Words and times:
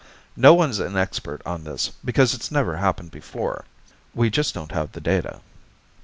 No 0.35 0.55
one's 0.55 0.79
an 0.79 0.97
expert 0.97 1.43
on 1.45 1.63
this, 1.63 1.91
because 2.03 2.33
it's 2.33 2.49
never 2.49 2.77
happened 2.77 3.11
before. 3.11 3.65
We 4.15 4.31
just 4.31 4.51
don't 4.55 4.71
have 4.71 4.93
the 4.93 4.99
data." 5.01 5.41